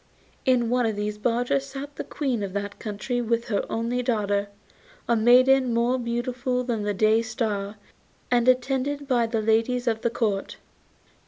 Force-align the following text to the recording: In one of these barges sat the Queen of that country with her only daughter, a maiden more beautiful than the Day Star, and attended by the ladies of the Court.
In 0.47 0.71
one 0.71 0.87
of 0.87 0.95
these 0.95 1.19
barges 1.19 1.63
sat 1.63 1.95
the 1.95 2.03
Queen 2.03 2.41
of 2.41 2.53
that 2.53 2.79
country 2.79 3.21
with 3.21 3.49
her 3.49 3.63
only 3.71 4.01
daughter, 4.01 4.47
a 5.07 5.15
maiden 5.15 5.75
more 5.75 5.99
beautiful 5.99 6.63
than 6.63 6.81
the 6.81 6.93
Day 6.95 7.21
Star, 7.21 7.75
and 8.31 8.47
attended 8.47 9.07
by 9.07 9.27
the 9.27 9.41
ladies 9.43 9.85
of 9.85 10.01
the 10.01 10.09
Court. 10.09 10.57